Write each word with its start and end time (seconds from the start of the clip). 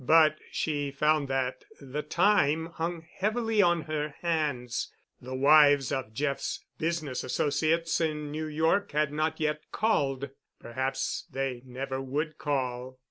But 0.03 0.39
she 0.51 0.89
found 0.89 1.27
that 1.27 1.63
the 1.79 2.01
time 2.01 2.65
hung 2.73 3.03
heavily 3.07 3.61
on 3.61 3.81
her 3.81 4.15
hands. 4.23 4.91
The 5.21 5.35
wives 5.35 5.91
of 5.91 6.11
Jeff's 6.11 6.65
business 6.79 7.23
associates 7.23 8.01
in 8.01 8.31
New 8.31 8.47
York 8.47 8.93
had 8.93 9.13
not 9.13 9.39
yet 9.39 9.71
called. 9.71 10.31
Perhaps 10.59 11.25
they 11.31 11.61
never 11.67 12.01
would 12.01 12.39
call. 12.39 12.97